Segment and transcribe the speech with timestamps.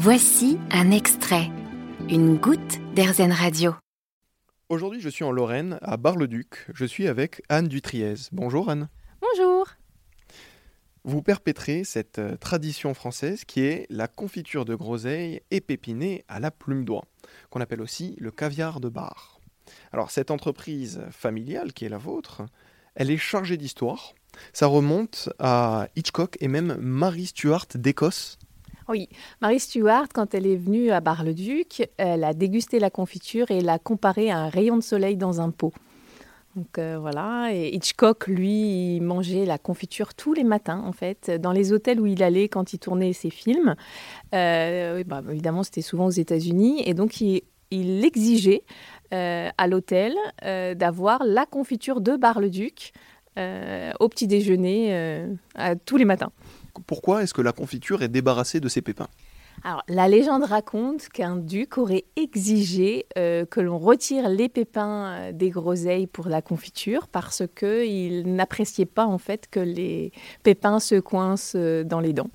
[0.00, 1.50] Voici un extrait,
[2.08, 3.74] une goutte d'Airzen Radio.
[4.68, 6.68] Aujourd'hui, je suis en Lorraine, à Bar-le-Duc.
[6.72, 8.14] Je suis avec Anne Dutriez.
[8.30, 8.90] Bonjour Anne.
[9.20, 9.66] Bonjour.
[11.02, 16.52] Vous perpétrez cette euh, tradition française qui est la confiture de groseille épépinée à la
[16.52, 17.06] plume d'oie,
[17.50, 19.40] qu'on appelle aussi le caviar de bar.
[19.90, 22.42] Alors cette entreprise familiale qui est la vôtre,
[22.94, 24.14] elle est chargée d'histoire.
[24.52, 28.38] Ça remonte à Hitchcock et même Marie Stuart d'Écosse.
[28.88, 29.10] Oui,
[29.42, 33.78] Marie Stuart, quand elle est venue à Bar-le-Duc, elle a dégusté la confiture et l'a
[33.78, 35.74] comparée à un rayon de soleil dans un pot.
[36.56, 41.52] Donc euh, voilà, et Hitchcock, lui, mangeait la confiture tous les matins, en fait, dans
[41.52, 43.76] les hôtels où il allait quand il tournait ses films.
[44.34, 48.62] Euh, bah, évidemment, c'était souvent aux États-Unis, et donc il, exigeait
[49.12, 52.92] euh, à l'hôtel d'avoir la confiture de Bar-le-Duc
[53.36, 55.28] au petit déjeuner
[55.84, 56.32] tous les matins.
[56.86, 59.08] Pourquoi est-ce que la confiture est débarrassée de ses pépins
[59.64, 66.06] alors, la légende raconte qu'un duc aurait exigé que l'on retire les pépins des groseilles
[66.06, 70.12] pour la confiture parce qu'il n'appréciait pas en fait que les
[70.44, 72.30] pépins se coincent dans les dents.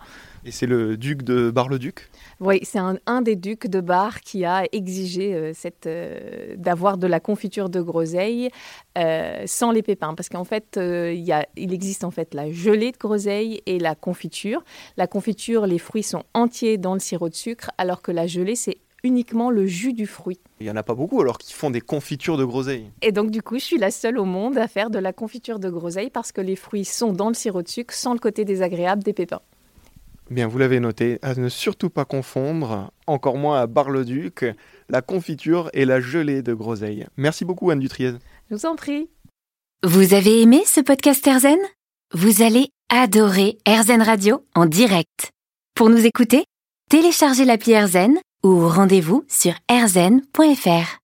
[0.46, 2.10] Et c'est le duc de Bar-le-Duc
[2.42, 7.08] Oui, c'est un, des ducs de Bar qui a exigé euh, cette, euh, d'avoir de
[7.08, 8.50] la confiture de groseille
[8.98, 10.14] euh, sans les pépins.
[10.16, 13.80] Parce qu'en fait, il, y a, il existe en fait la gelée de groseille et
[13.80, 14.64] la confiture.
[14.98, 18.56] La confiture, les fruits sont entiers dans le sirop de sucre, alors que la gelée,
[18.56, 20.40] c'est uniquement le jus du fruit.
[20.60, 22.90] Il n'y en a pas beaucoup alors qui font des confitures de groseille.
[23.02, 25.60] Et donc du coup, je suis la seule au monde à faire de la confiture
[25.60, 28.46] de groseille parce que les fruits sont dans le sirop de sucre sans le côté
[28.46, 29.42] désagréable des pépins.
[30.30, 34.46] Bien, vous l'avez noté, à ne surtout pas confondre, encore moins à Bar-le-Duc,
[34.90, 37.06] la confiture et la gelée de groseille.
[37.18, 38.14] Merci beaucoup Anne Dutriez.
[38.50, 39.10] Je vous en prie.
[39.84, 41.60] Vous avez aimé ce podcast Erzen?
[42.14, 45.32] Vous allez adorer Erzen Radio en direct.
[45.76, 46.46] Pour nous écouter,
[46.90, 51.00] téléchargez l'appli Erzen ou rendez-vous sur erzen.fr.